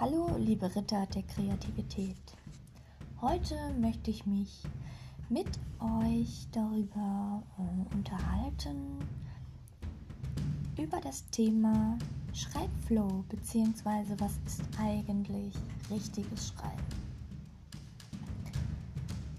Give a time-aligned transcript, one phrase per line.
[0.00, 2.16] Hallo, liebe Ritter der Kreativität.
[3.20, 4.62] Heute möchte ich mich
[5.28, 5.46] mit
[5.78, 8.98] euch darüber äh, unterhalten,
[10.78, 11.98] über das Thema
[12.32, 15.52] Schreibflow, beziehungsweise was ist eigentlich
[15.90, 16.82] richtiges Schreiben.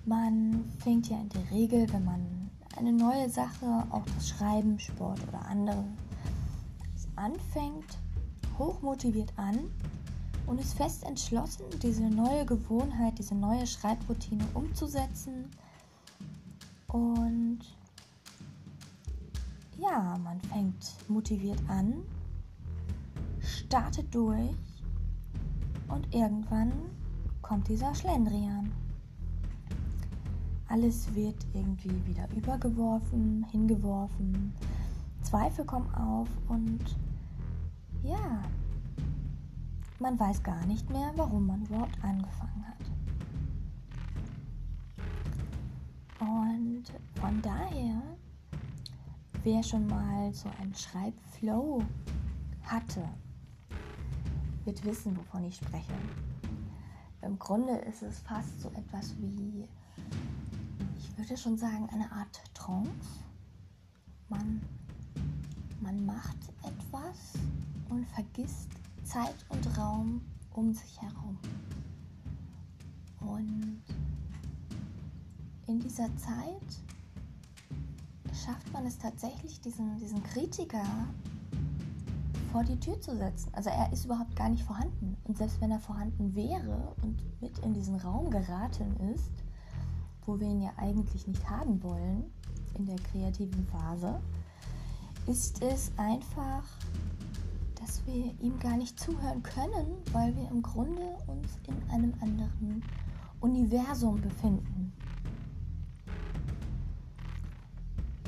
[0.06, 5.28] Man fängt ja in der Regel, wenn man eine neue Sache, auch das Schreiben, Sport
[5.28, 5.84] oder andere,
[7.16, 7.98] anfängt,
[8.60, 9.72] hochmotiviert an
[10.52, 15.50] und ist fest entschlossen, diese neue Gewohnheit, diese neue Schreibroutine umzusetzen.
[16.90, 17.60] Und
[19.78, 22.04] ja, man fängt motiviert an,
[23.40, 24.52] startet durch
[25.88, 26.74] und irgendwann
[27.42, 28.74] kommt dieser Schlendrian.
[30.68, 34.54] Alles wird irgendwie wieder übergeworfen, hingeworfen,
[35.22, 36.84] Zweifel kommen auf und
[38.04, 38.42] ja,
[40.02, 42.76] man weiß gar nicht mehr, warum man überhaupt angefangen hat.
[46.20, 46.84] Und
[47.20, 48.02] von daher,
[49.44, 51.84] wer schon mal so einen Schreibflow
[52.64, 53.08] hatte,
[54.66, 55.94] wird wissen, wovon ich spreche.
[57.22, 59.68] Im Grunde ist es fast so etwas wie,
[60.98, 62.90] ich würde schon sagen, eine Art Trance.
[64.30, 64.62] Man,
[65.80, 67.34] man macht etwas
[67.90, 68.81] und vergisst
[69.12, 70.22] Zeit und Raum
[70.54, 71.38] um sich herum.
[73.20, 73.82] Und
[75.68, 76.82] in dieser Zeit
[78.34, 80.86] schafft man es tatsächlich, diesen, diesen Kritiker
[82.54, 83.50] vor die Tür zu setzen.
[83.54, 85.18] Also er ist überhaupt gar nicht vorhanden.
[85.26, 89.32] Und selbst wenn er vorhanden wäre und mit in diesen Raum geraten ist,
[90.26, 92.32] wo wir ihn ja eigentlich nicht haben wollen
[92.76, 94.22] in der kreativen Phase,
[95.28, 96.64] ist es einfach
[97.82, 102.84] dass wir ihm gar nicht zuhören können, weil wir im Grunde uns in einem anderen
[103.40, 104.94] Universum befinden.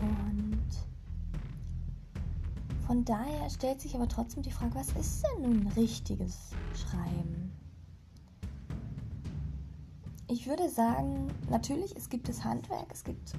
[0.01, 0.67] Und
[2.87, 7.51] von daher stellt sich aber trotzdem die Frage, was ist denn nun richtiges Schreiben?
[10.27, 13.33] Ich würde sagen, natürlich, es gibt das Handwerk, es gibt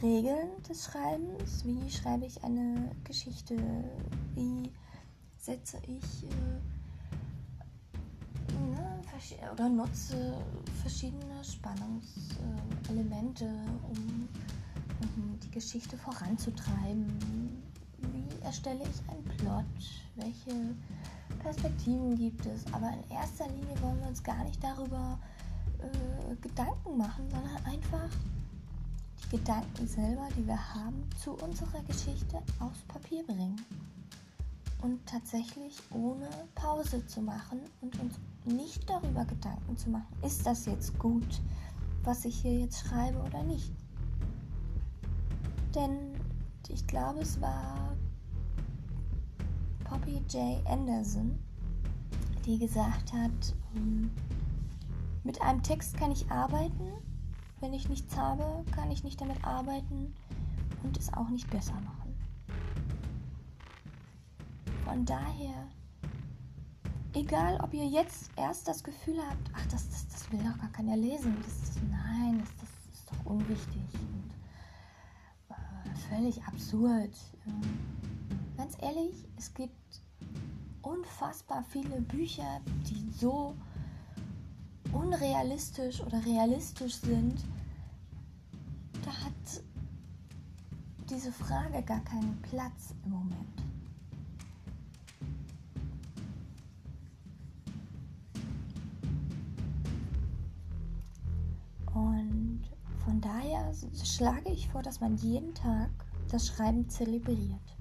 [0.00, 1.64] Regeln des Schreibens.
[1.66, 3.56] Wie schreibe ich eine Geschichte?
[4.34, 4.72] Wie
[5.48, 6.60] setze ich äh,
[8.52, 9.00] ne,
[9.50, 10.34] oder nutze
[10.82, 13.46] verschiedene Spannungselemente,
[13.88, 14.28] um,
[15.00, 17.06] um die Geschichte voranzutreiben.
[17.96, 19.64] Wie erstelle ich einen Plot?
[20.16, 20.74] Welche
[21.38, 22.70] Perspektiven gibt es?
[22.74, 25.18] Aber in erster Linie wollen wir uns gar nicht darüber
[25.78, 28.10] äh, Gedanken machen, sondern einfach
[29.24, 33.58] die Gedanken selber, die wir haben, zu unserer Geschichte aufs Papier bringen
[34.82, 40.66] und tatsächlich ohne Pause zu machen und uns nicht darüber Gedanken zu machen, ist das
[40.66, 41.40] jetzt gut,
[42.04, 43.72] was ich hier jetzt schreibe oder nicht.
[45.74, 46.14] Denn
[46.68, 47.96] ich glaube, es war
[49.84, 50.64] Poppy J.
[50.66, 51.38] Anderson,
[52.46, 54.10] die gesagt hat, ähm,
[55.24, 56.92] mit einem Text kann ich arbeiten,
[57.60, 60.14] wenn ich nichts habe, kann ich nicht damit arbeiten
[60.82, 61.97] und es auch nicht besser machen.
[64.88, 65.68] Von daher,
[67.12, 70.72] egal ob ihr jetzt erst das Gefühl habt, ach, das, das, das will doch gar
[70.72, 74.30] keiner lesen, das, das, nein, das, das ist doch unwichtig und
[75.50, 77.10] äh, völlig absurd.
[77.46, 77.60] Ähm,
[78.56, 80.00] ganz ehrlich, es gibt
[80.80, 83.54] unfassbar viele Bücher, die so
[84.94, 87.44] unrealistisch oder realistisch sind,
[89.04, 89.62] da hat
[91.10, 93.57] diese Frage gar keinen Platz im Moment.
[103.08, 103.72] Von daher
[104.04, 105.88] schlage ich vor, dass man jeden Tag
[106.30, 107.74] das Schreiben zelebriert.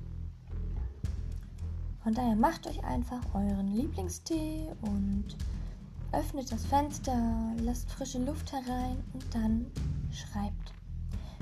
[2.02, 5.36] Von daher macht euch einfach euren Lieblingstee und
[6.14, 9.66] öffnet das Fenster, lasst frische Luft herein und dann
[10.12, 10.74] schreibt.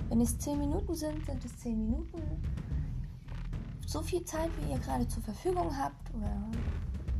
[0.10, 2.24] Wenn es 10 Minuten sind, sind es 10 Minuten.
[3.86, 6.42] So viel Zeit, wie ihr gerade zur Verfügung habt oder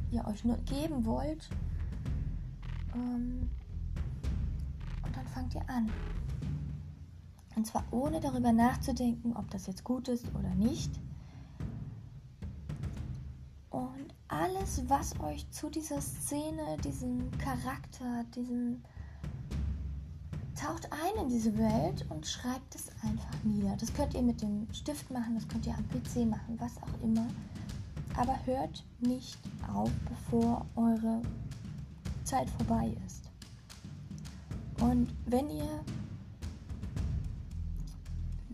[0.10, 1.48] ihr euch nur geben wollt.
[2.96, 3.52] Ähm,
[5.04, 5.92] und dann fangt ihr an.
[7.56, 10.92] Und zwar ohne darüber nachzudenken, ob das jetzt gut ist oder nicht.
[13.70, 18.82] Und alles, was euch zu dieser Szene, diesem Charakter, diesem
[20.56, 23.76] taucht ein in diese Welt und schreibt es einfach nieder.
[23.78, 27.04] Das könnt ihr mit dem Stift machen, das könnt ihr am PC machen, was auch
[27.04, 27.28] immer.
[28.18, 29.38] Aber hört nicht
[29.74, 31.22] auf, bevor eure
[32.24, 33.30] Zeit vorbei ist.
[34.80, 35.84] Und wenn ihr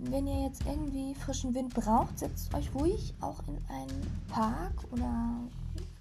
[0.09, 5.37] wenn ihr jetzt irgendwie frischen Wind braucht, setzt euch ruhig auch in einen Park oder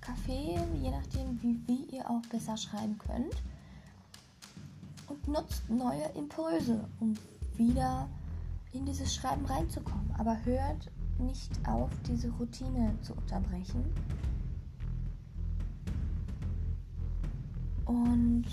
[0.00, 3.43] Café, je nachdem, wie, wie ihr auch besser schreiben könnt.
[5.08, 7.14] Und nutzt neue Impulse, um
[7.56, 8.08] wieder
[8.73, 10.14] in dieses Schreiben reinzukommen.
[10.17, 13.85] Aber hört nicht auf, diese Routine zu unterbrechen.
[17.85, 18.47] Und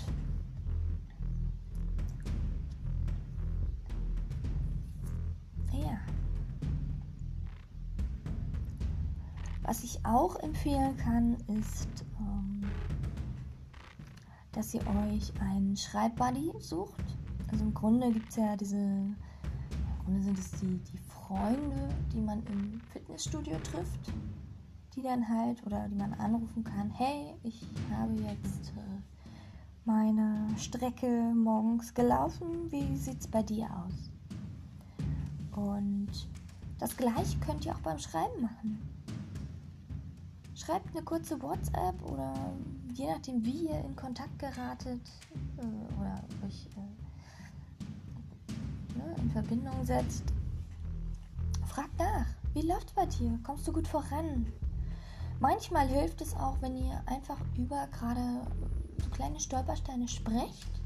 [10.08, 12.62] auch empfehlen kann, ist, ähm,
[14.52, 17.04] dass ihr euch einen Schreibbuddy sucht.
[17.50, 19.16] Also im Grunde gibt es ja diese, im
[20.04, 24.12] Grunde sind es die, die Freunde, die man im Fitnessstudio trifft,
[24.94, 29.00] die dann halt oder die man anrufen kann, hey, ich habe jetzt äh,
[29.84, 34.10] meine Strecke morgens gelaufen, wie sieht es bei dir aus?
[35.52, 36.28] Und
[36.78, 38.97] das gleiche könnt ihr auch beim Schreiben machen.
[40.58, 42.34] Schreibt eine kurze WhatsApp oder
[42.92, 45.00] je nachdem, wie ihr in Kontakt geratet
[45.56, 45.62] äh,
[46.00, 46.80] oder euch äh,
[48.98, 50.24] ne, in Verbindung setzt.
[51.64, 53.38] Fragt nach, wie läuft bei dir?
[53.44, 54.52] Kommst du gut voran?
[55.38, 58.40] Manchmal hilft es auch, wenn ihr einfach über gerade
[59.00, 60.80] so kleine Stolpersteine sprecht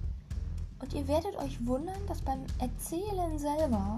[0.81, 3.97] und ihr werdet euch wundern, dass beim Erzählen selber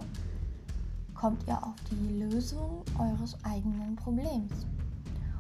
[1.14, 4.66] kommt ihr auf die Lösung eures eigenen Problems.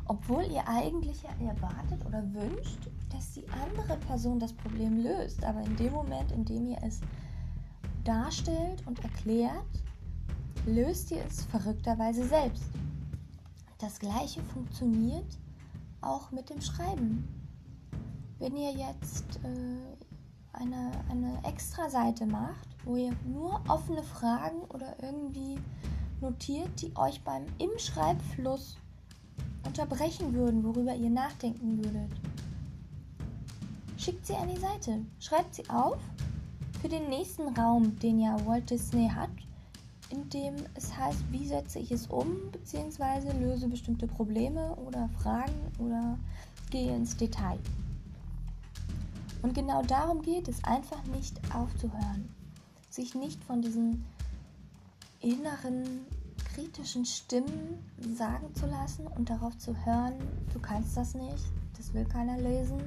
[0.06, 5.42] Obwohl ihr eigentlich erwartet oder wünscht, dass die andere Person das Problem löst.
[5.44, 7.00] Aber in dem Moment, in dem ihr es
[8.04, 9.64] darstellt und erklärt,
[10.66, 12.70] löst ihr es verrückterweise selbst.
[13.78, 15.38] Das gleiche funktioniert
[16.00, 17.28] auch mit dem Schreiben.
[18.38, 25.58] Wenn ihr jetzt äh, eine, eine Extra-Seite macht, wo ihr nur offene Fragen oder irgendwie
[26.20, 28.76] notiert, die euch beim im Schreibfluss
[29.78, 32.10] unterbrechen würden, worüber ihr nachdenken würdet.
[33.98, 35.98] Schickt sie an die Seite, schreibt sie auf
[36.80, 39.30] für den nächsten Raum, den ja Walt Disney hat,
[40.10, 45.54] in dem es heißt, wie setze ich es um, beziehungsweise löse bestimmte Probleme oder Fragen
[45.78, 46.18] oder
[46.70, 47.58] gehe ins Detail.
[49.42, 52.28] Und genau darum geht es, einfach nicht aufzuhören
[52.94, 54.04] sich nicht von diesen
[55.20, 56.06] inneren
[56.54, 57.78] kritischen Stimmen
[58.16, 60.14] sagen zu lassen und darauf zu hören,
[60.52, 62.80] du kannst das nicht, das will keiner lesen.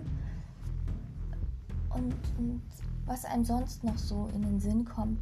[1.90, 2.62] Und, und
[3.06, 5.20] was einem sonst noch so in den Sinn kommt.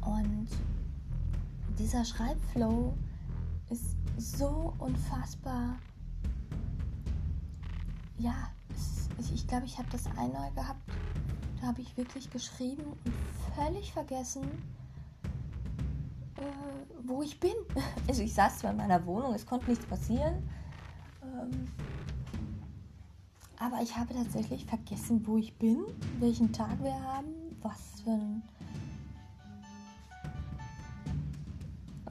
[0.00, 0.48] Und
[1.78, 2.92] dieser Schreibflow
[3.70, 5.76] ist so unfassbar.
[8.18, 10.80] Ja, es, ich, ich glaube, ich habe das einmal gehabt
[11.60, 13.14] da habe ich wirklich geschrieben und
[13.54, 14.42] völlig vergessen,
[17.10, 17.52] wo ich bin.
[18.08, 20.48] Also ich saß zwar in meiner Wohnung, es konnte nichts passieren.
[21.22, 21.68] Ähm,
[23.58, 25.84] aber ich habe tatsächlich vergessen, wo ich bin,
[26.18, 28.42] welchen Tag wir haben, was für ein.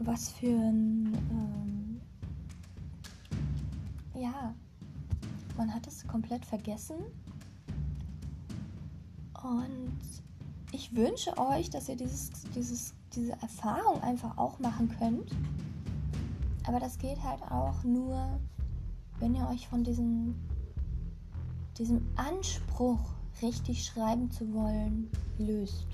[0.02, 1.14] Was für ein.
[1.32, 2.02] Ähm,
[4.22, 4.54] ja,
[5.58, 6.98] man hat es komplett vergessen.
[9.42, 10.00] Und
[10.72, 15.36] ich wünsche euch, dass ihr dieses, dieses, diese Erfahrung einfach auch machen könnt.
[16.66, 18.40] Aber das geht halt auch nur,
[19.20, 20.36] wenn ihr euch von diesem,
[21.78, 23.00] diesem Anspruch,
[23.42, 25.88] richtig schreiben zu wollen, löst.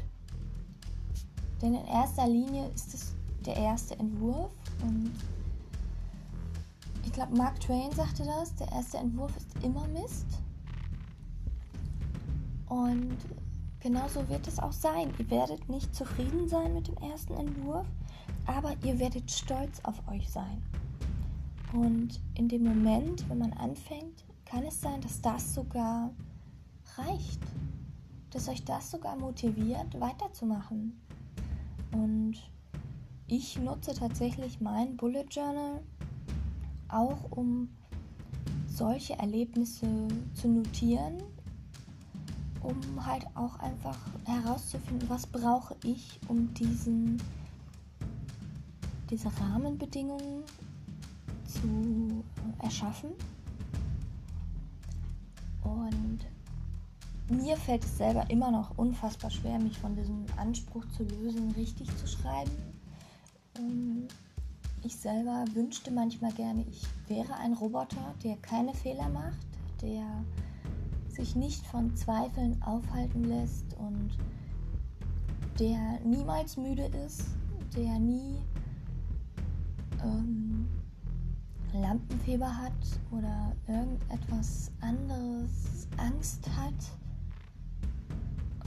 [1.62, 5.12] Denn in erster Linie ist es der erste Entwurf und
[7.05, 10.25] ich glaube, Mark Twain sagte das, der erste Entwurf ist immer Mist.
[12.67, 13.15] Und
[13.86, 15.13] genauso wird es auch sein.
[15.20, 17.86] Ihr werdet nicht zufrieden sein mit dem ersten Entwurf,
[18.48, 20.63] aber ihr werdet stolz auf euch sein.
[21.72, 26.10] Und in dem Moment, wenn man anfängt, kann es sein, dass das sogar
[26.98, 27.39] reicht.
[28.32, 31.00] Dass euch das sogar motiviert, weiterzumachen.
[31.92, 32.38] Und
[33.27, 35.84] ich nutze tatsächlich mein Bullet Journal
[36.88, 37.70] auch, um
[38.65, 41.22] solche Erlebnisse zu notieren
[42.65, 47.22] um halt auch einfach herauszufinden, was brauche ich, um diesen,
[49.10, 50.43] diese Rahmenbedingungen
[51.45, 52.24] zu
[52.62, 53.12] erschaffen.
[55.63, 56.19] Und
[57.29, 61.95] mir fällt es selber immer noch unfassbar schwer, mich von diesem Anspruch zu lösen, richtig
[61.98, 62.51] zu schreiben.
[63.57, 64.07] Ähm,
[64.84, 69.39] ich selber wünschte manchmal gerne, ich wäre ein Roboter, der keine Fehler macht,
[69.81, 70.05] der
[71.15, 74.10] sich nicht von Zweifeln aufhalten lässt und
[75.60, 77.24] der niemals müde ist,
[77.75, 78.41] der nie
[80.03, 80.67] ähm,
[81.74, 82.74] Lampenfieber hat
[83.12, 86.74] oder irgendetwas anderes Angst hat.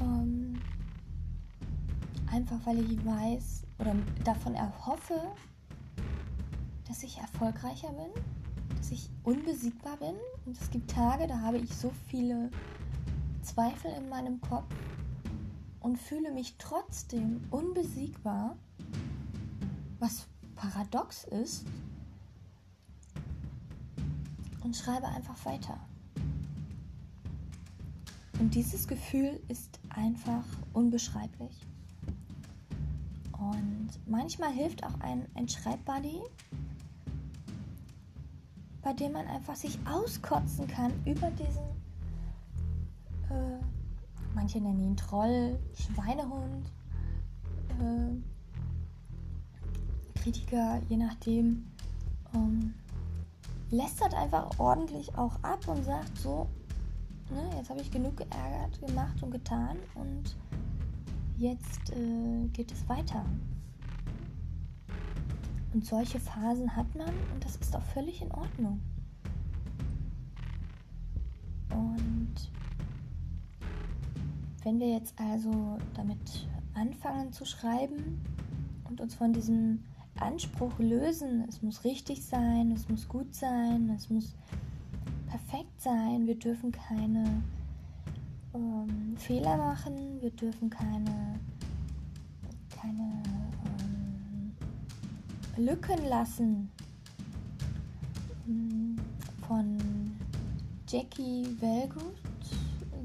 [0.00, 0.58] Ähm,
[2.30, 5.20] einfach weil ich weiß oder davon erhoffe,
[6.86, 8.10] dass ich erfolgreicher bin,
[8.78, 10.14] dass ich unbesiegbar bin.
[10.46, 12.50] Und es gibt Tage, da habe ich so viele
[13.42, 14.72] Zweifel in meinem Kopf
[15.80, 18.56] und fühle mich trotzdem unbesiegbar,
[19.98, 21.66] was paradox ist,
[24.62, 25.78] und schreibe einfach weiter.
[28.38, 31.66] Und dieses Gefühl ist einfach unbeschreiblich.
[33.32, 36.20] Und manchmal hilft auch ein, ein Schreibbuddy,
[38.88, 41.62] bei dem man einfach sich auskotzen kann über diesen,
[43.28, 43.58] äh,
[44.34, 46.72] manche nennen ihn Troll, Schweinehund,
[47.68, 48.16] äh,
[50.18, 51.66] Kritiker, je nachdem,
[52.32, 52.72] ähm,
[53.70, 56.48] lästert einfach ordentlich auch ab und sagt so,
[57.28, 60.34] ne, jetzt habe ich genug geärgert, gemacht und getan und
[61.36, 63.22] jetzt äh, geht es weiter.
[65.72, 68.80] Und solche Phasen hat man und das ist auch völlig in Ordnung.
[71.70, 72.34] Und
[74.62, 78.20] wenn wir jetzt also damit anfangen zu schreiben
[78.88, 79.84] und uns von diesem
[80.18, 84.34] Anspruch lösen, es muss richtig sein, es muss gut sein, es muss
[85.26, 87.42] perfekt sein, wir dürfen keine
[88.54, 91.38] ähm, Fehler machen, wir dürfen keine,
[92.70, 93.37] keine
[95.58, 96.70] Lücken lassen.
[98.46, 98.96] Hm,
[99.46, 99.78] von
[100.88, 102.14] Jackie Wellgood,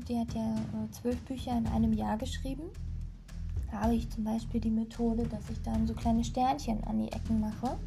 [0.07, 2.63] die hat ja äh, zwölf Bücher in einem Jahr geschrieben.
[3.71, 7.11] Da habe ich zum Beispiel die Methode, dass ich dann so kleine Sternchen an die
[7.11, 7.77] Ecken mache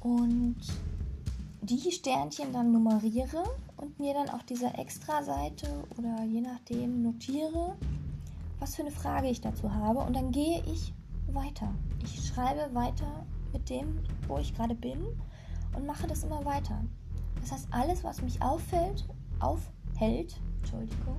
[0.00, 0.56] und
[1.62, 3.42] die Sternchen dann nummeriere
[3.76, 5.66] und mir dann auf dieser Extra-Seite
[5.98, 7.76] oder je nachdem notiere,
[8.60, 10.92] was für eine Frage ich dazu habe und dann gehe ich
[11.32, 11.74] weiter.
[12.04, 15.04] Ich schreibe weiter mit dem, wo ich gerade bin
[15.74, 16.82] und mache das immer weiter.
[17.40, 19.08] Das heißt, alles, was mich auffällt,
[19.40, 21.18] aufhält, Entschuldigung,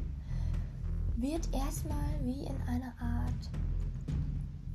[1.18, 3.50] wird erstmal wie in einer Art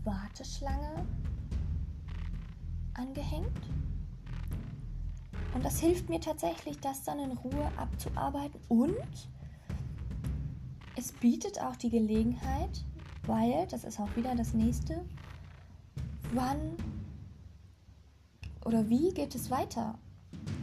[0.04, 1.06] Warteschlange
[2.94, 3.68] angehängt
[5.54, 8.60] und das hilft mir tatsächlich, das dann in Ruhe abzuarbeiten.
[8.68, 8.94] Und
[10.96, 12.84] es bietet auch die Gelegenheit,
[13.26, 15.04] weil, das ist auch wieder das nächste,
[16.32, 16.76] wann
[18.68, 19.94] oder wie geht es weiter?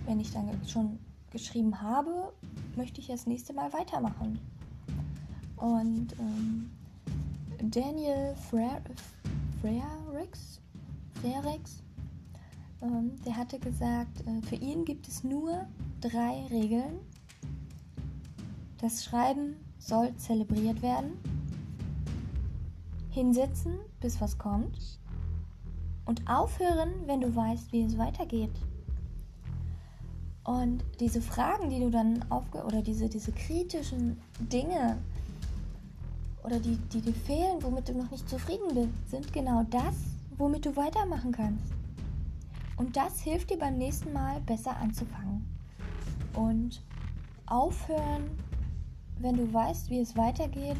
[0.05, 0.99] Wenn ich dann schon
[1.31, 2.31] geschrieben habe,
[2.75, 4.39] möchte ich das nächste Mal weitermachen.
[5.55, 6.69] Und ähm,
[7.71, 9.01] Daniel Frerix,
[11.19, 11.81] Frerix
[12.83, 15.65] ähm, der hatte gesagt, äh, für ihn gibt es nur
[15.99, 16.99] drei Regeln.
[18.81, 21.13] Das Schreiben soll zelebriert werden.
[23.09, 24.99] Hinsetzen, bis was kommt.
[26.05, 28.51] Und aufhören, wenn du weißt, wie es weitergeht.
[30.43, 34.97] Und diese Fragen, die du dann aufge oder diese, diese kritischen Dinge
[36.43, 39.95] oder die, die dir fehlen, womit du noch nicht zufrieden bist, sind genau das,
[40.37, 41.73] womit du weitermachen kannst.
[42.77, 45.45] Und das hilft dir beim nächsten Mal besser anzufangen.
[46.35, 46.83] Und
[47.47, 48.29] aufhören,
[49.19, 50.77] wenn du weißt, wie es weitergeht,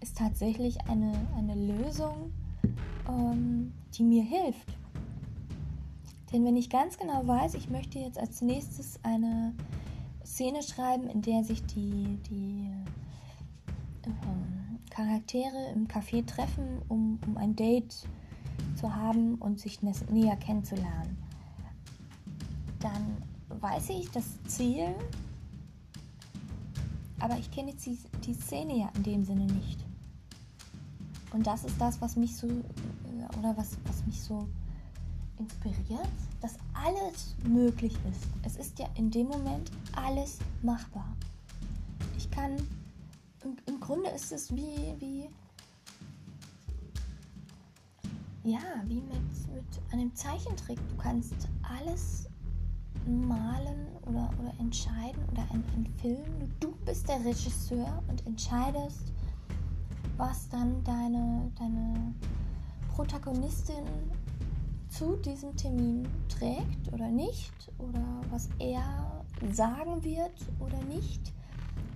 [0.00, 2.32] ist tatsächlich eine, eine Lösung,
[3.08, 4.76] ähm, die mir hilft.
[6.32, 9.52] Denn wenn ich ganz genau weiß, ich möchte jetzt als nächstes eine
[10.24, 12.70] Szene schreiben, in der sich die, die
[14.06, 18.08] äh, Charaktere im Café treffen, um, um ein Date zu
[18.80, 21.16] zu haben und sich näher kennenzulernen,
[22.80, 23.16] dann
[23.60, 24.94] weiß ich das Ziel,
[27.18, 29.84] aber ich kenne die, die Szene ja in dem Sinne nicht.
[31.32, 34.46] Und das ist das, was mich so, äh, oder was, was mich so
[35.38, 36.08] inspiriert,
[36.40, 38.28] dass alles möglich ist.
[38.42, 41.16] Es ist ja in dem Moment alles machbar.
[42.16, 42.56] Ich kann,
[43.44, 45.28] im, im Grunde ist es wie, wie
[48.42, 50.78] ja, wie mit, mit einem Zeichentrick.
[50.88, 52.26] Du kannst alles
[53.06, 56.50] malen oder, oder entscheiden oder ein, ein Film.
[56.60, 59.12] Du bist der Regisseur und entscheidest,
[60.20, 62.14] was dann deine, deine
[62.94, 63.86] Protagonistin
[64.90, 71.32] zu diesem Termin trägt oder nicht, oder was er sagen wird oder nicht,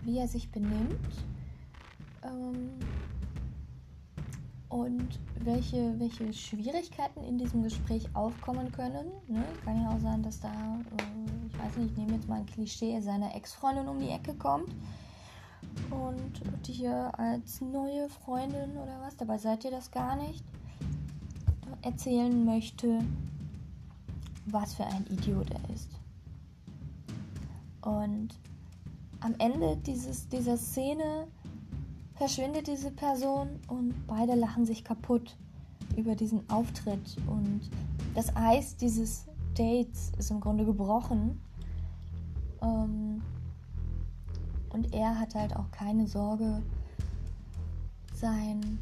[0.04, 1.06] wie er sich benimmt
[2.22, 2.70] ähm,
[4.70, 9.08] und welche, welche Schwierigkeiten in diesem Gespräch aufkommen können.
[9.28, 9.44] Ne?
[9.66, 12.46] Kann ja auch sein, dass da, äh, ich weiß nicht, ich nehme jetzt mal ein
[12.46, 14.74] Klischee, seiner Ex-Freundin um die Ecke kommt
[15.90, 20.44] und dir als neue Freundin oder was, dabei seid ihr das gar nicht,
[21.82, 23.00] erzählen möchte,
[24.46, 25.90] was für ein Idiot er ist.
[27.82, 28.28] Und
[29.20, 31.26] am Ende dieses, dieser Szene
[32.14, 35.36] verschwindet diese Person und beide lachen sich kaputt
[35.96, 37.16] über diesen Auftritt.
[37.26, 37.60] Und
[38.14, 41.40] das Eis dieses Dates ist im Grunde gebrochen.
[42.62, 43.22] Ähm,
[44.74, 46.62] und er hat halt auch keine Sorge,
[48.12, 48.78] sein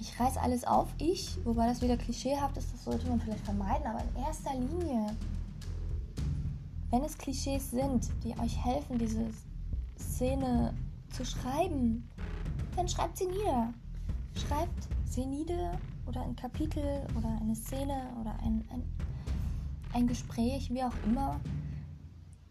[0.00, 3.86] ich reiß alles auf, ich, wobei das wieder klischeehaft ist, das sollte man vielleicht vermeiden,
[3.86, 5.14] aber in erster Linie,
[6.90, 9.26] wenn es Klischees sind, die euch helfen, diese
[9.98, 10.72] Szene
[11.10, 12.08] zu schreiben,
[12.76, 13.72] dann schreibt sie nieder.
[14.34, 18.82] Schreibt sie nieder oder ein Kapitel oder eine Szene oder ein, ein,
[19.92, 21.38] ein Gespräch, wie auch immer.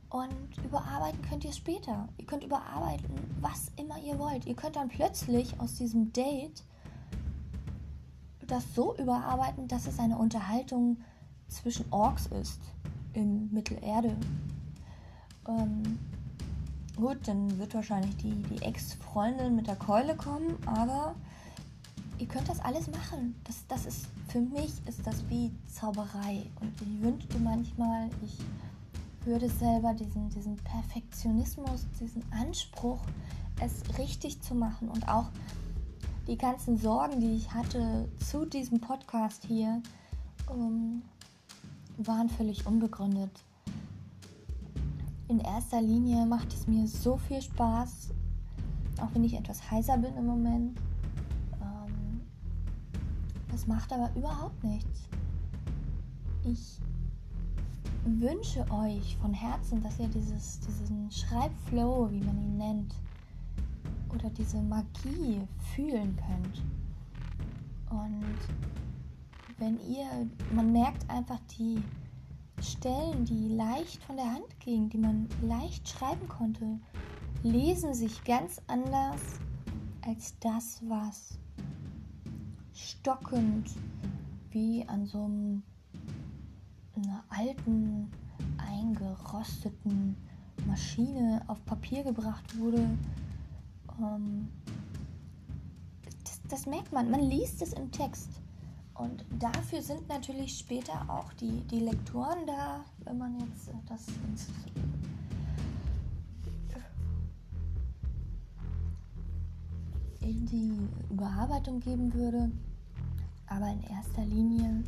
[0.10, 2.10] Und überarbeiten könnt ihr später.
[2.18, 4.46] Ihr könnt überarbeiten, was immer ihr wollt.
[4.46, 6.64] Ihr könnt dann plötzlich aus diesem Date
[8.48, 10.98] das so überarbeiten, dass es eine Unterhaltung
[11.48, 12.60] zwischen Orks ist
[13.14, 14.16] in Mittelerde.
[15.48, 16.00] Ähm,
[16.96, 21.14] gut, dann wird wahrscheinlich die, die Ex-Freundin mit der Keule kommen, aber
[22.18, 23.36] ihr könnt das alles machen.
[23.44, 26.50] Das, das ist, für mich ist das wie Zauberei.
[26.60, 28.38] Und ich wünschte manchmal, ich
[29.26, 33.02] würde selber diesen, diesen Perfektionismus, diesen Anspruch,
[33.62, 35.30] es richtig zu machen und auch
[36.28, 39.82] die ganzen Sorgen, die ich hatte zu diesem Podcast hier,
[40.50, 41.02] ähm,
[41.98, 43.32] waren völlig unbegründet.
[45.28, 48.10] In erster Linie macht es mir so viel Spaß,
[49.02, 50.80] auch wenn ich etwas heiser bin im Moment.
[51.62, 52.22] Ähm,
[53.52, 55.02] das macht aber überhaupt nichts.
[56.44, 56.80] Ich
[58.06, 62.96] wünsche euch von Herzen, dass ihr dieses, diesen Schreibflow, wie man ihn nennt,
[64.14, 65.42] oder diese Magie
[65.74, 66.64] fühlen könnt.
[67.90, 68.38] Und
[69.58, 70.08] wenn ihr,
[70.54, 71.82] man merkt einfach die
[72.62, 76.80] Stellen, die leicht von der Hand gingen, die man leicht schreiben konnte,
[77.44, 79.22] lesen sich ganz anders
[80.06, 81.38] als das, was
[82.74, 83.70] stockend
[84.52, 85.64] wie an so einem,
[87.04, 88.12] einer alten,
[88.58, 90.16] eingerosteten
[90.68, 92.86] Maschine auf Papier gebracht wurde
[94.02, 94.48] ähm,
[96.24, 98.30] das, das merkt man, man liest es im Text.
[98.94, 104.48] Und dafür sind natürlich später auch die, die Lektoren da, wenn man jetzt das ins,
[110.20, 112.52] in die Überarbeitung geben würde.
[113.48, 114.84] Aber in erster Linie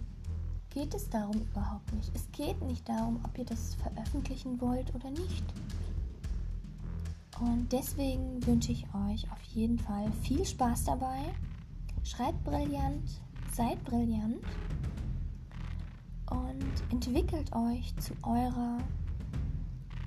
[0.72, 2.12] geht es darum überhaupt nicht.
[2.16, 5.44] Es geht nicht darum, ob ihr das veröffentlichen wollt oder nicht.
[7.40, 11.20] Und deswegen wünsche ich euch auf jeden Fall viel Spaß dabei.
[12.04, 13.22] Schreibt brillant,
[13.54, 14.44] seid brillant
[16.30, 18.78] und entwickelt euch zu eurer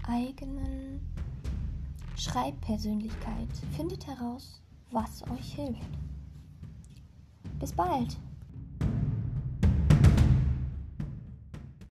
[0.06, 1.00] eigenen
[2.16, 3.48] Schreibpersönlichkeit.
[3.76, 5.98] Findet heraus, was euch hilft.
[7.58, 8.16] Bis bald!